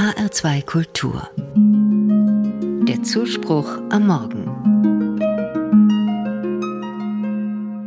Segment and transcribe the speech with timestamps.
[0.00, 1.28] HR2 Kultur.
[2.88, 4.46] Der Zuspruch am Morgen.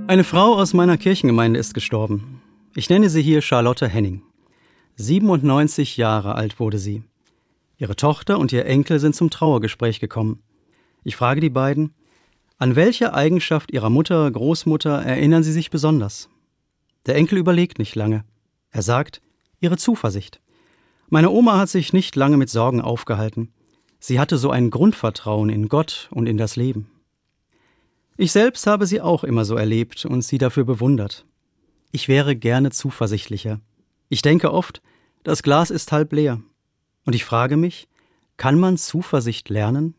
[0.06, 2.40] Eine Frau aus meiner Kirchengemeinde ist gestorben.
[2.76, 4.22] Ich nenne sie hier Charlotte Henning.
[4.98, 7.02] 97 Jahre alt wurde sie.
[7.80, 10.44] Ihre Tochter und ihr Enkel sind zum Trauergespräch gekommen.
[11.04, 11.96] Ich frage die beiden,
[12.60, 16.30] an welche Eigenschaft ihrer Mutter, Großmutter erinnern sie sich besonders?
[17.08, 18.24] Der Enkel überlegt nicht lange.
[18.70, 19.20] Er sagt,
[19.62, 20.44] ihre Zuversicht.
[21.14, 23.54] Meine Oma hat sich nicht lange mit Sorgen aufgehalten.
[24.00, 26.90] Sie hatte so ein Grundvertrauen in Gott und in das Leben.
[28.18, 31.28] Ich selbst habe sie auch immer so erlebt und sie dafür bewundert.
[31.92, 33.62] Ich wäre gerne zuversichtlicher.
[34.10, 34.82] Ich denke oft,
[35.24, 36.42] das Glas ist halb leer.
[37.06, 37.88] Und ich frage mich,
[38.38, 39.94] kann man Zuversicht lernen?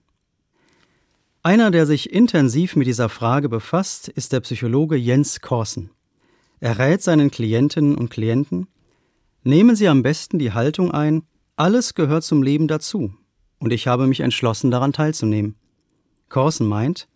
[1.45, 5.91] Einer, der sich intensiv mit dieser Frage befasst, ist der Psychologe Jens Korsen.
[6.59, 8.67] Er rät seinen Klientinnen und Klienten,
[9.45, 11.23] nehmen Sie am besten die Haltung ein,
[11.57, 13.15] alles gehört zum Leben dazu,
[13.59, 15.57] und ich habe mich entschlossen, daran teilzunehmen.
[16.29, 17.09] Korsen meint,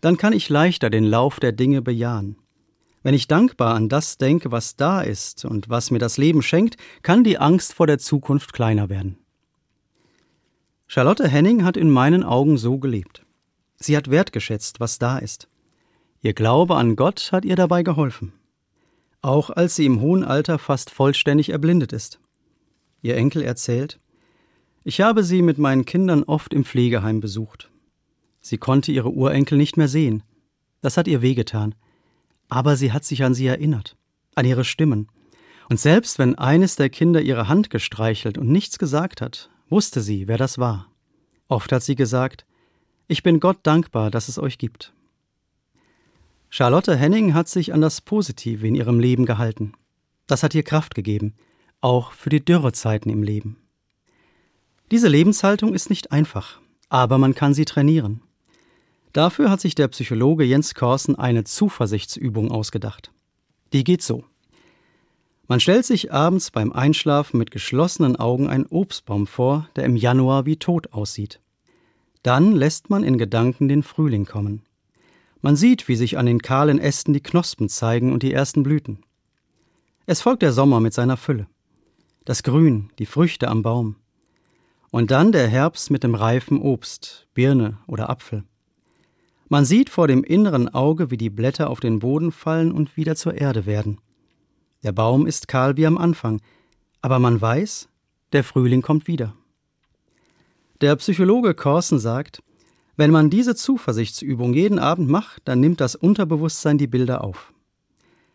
[0.00, 2.36] dann kann ich leichter den Lauf der Dinge bejahen.
[3.02, 6.76] Wenn ich dankbar an das denke, was da ist und was mir das Leben schenkt,
[7.02, 9.18] kann die Angst vor der Zukunft kleiner werden.
[10.86, 13.24] Charlotte Henning hat in meinen Augen so gelebt.
[13.76, 15.48] Sie hat wertgeschätzt, was da ist.
[16.22, 18.32] Ihr Glaube an Gott hat ihr dabei geholfen.
[19.24, 22.20] Auch als sie im hohen Alter fast vollständig erblindet ist.
[23.00, 23.98] Ihr Enkel erzählt,
[24.82, 27.70] ich habe sie mit meinen Kindern oft im Pflegeheim besucht.
[28.42, 30.22] Sie konnte ihre Urenkel nicht mehr sehen.
[30.82, 31.74] Das hat ihr wehgetan.
[32.50, 33.96] Aber sie hat sich an sie erinnert,
[34.34, 35.08] an ihre Stimmen.
[35.70, 40.28] Und selbst wenn eines der Kinder ihre Hand gestreichelt und nichts gesagt hat, wusste sie,
[40.28, 40.92] wer das war.
[41.48, 42.44] Oft hat sie gesagt,
[43.08, 44.92] ich bin Gott dankbar, dass es euch gibt.
[46.56, 49.72] Charlotte Henning hat sich an das Positive in ihrem Leben gehalten.
[50.28, 51.34] Das hat ihr Kraft gegeben,
[51.80, 53.56] auch für die Dürrezeiten im Leben.
[54.92, 58.20] Diese Lebenshaltung ist nicht einfach, aber man kann sie trainieren.
[59.12, 63.10] Dafür hat sich der Psychologe Jens Korsen eine Zuversichtsübung ausgedacht.
[63.72, 64.22] Die geht so.
[65.48, 70.46] Man stellt sich abends beim Einschlafen mit geschlossenen Augen einen Obstbaum vor, der im Januar
[70.46, 71.40] wie tot aussieht.
[72.22, 74.62] Dann lässt man in Gedanken den Frühling kommen.
[75.44, 79.04] Man sieht, wie sich an den kahlen Ästen die Knospen zeigen und die ersten Blüten.
[80.06, 81.48] Es folgt der Sommer mit seiner Fülle.
[82.24, 83.96] Das Grün, die Früchte am Baum.
[84.90, 88.44] Und dann der Herbst mit dem reifen Obst, Birne oder Apfel.
[89.50, 93.14] Man sieht vor dem inneren Auge, wie die Blätter auf den Boden fallen und wieder
[93.14, 93.98] zur Erde werden.
[94.82, 96.40] Der Baum ist kahl wie am Anfang,
[97.02, 97.90] aber man weiß,
[98.32, 99.34] der Frühling kommt wieder.
[100.80, 102.42] Der Psychologe Corson sagt,
[102.96, 107.52] wenn man diese Zuversichtsübung jeden Abend macht, dann nimmt das Unterbewusstsein die Bilder auf.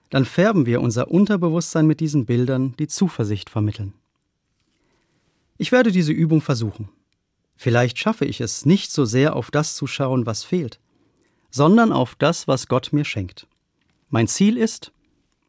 [0.09, 3.93] Dann färben wir unser Unterbewusstsein mit diesen Bildern, die Zuversicht vermitteln.
[5.57, 6.89] Ich werde diese Übung versuchen.
[7.55, 10.79] Vielleicht schaffe ich es, nicht so sehr auf das zu schauen, was fehlt,
[11.51, 13.47] sondern auf das, was Gott mir schenkt.
[14.09, 14.91] Mein Ziel ist,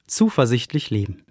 [0.07, 1.19] zuversichtlich leben.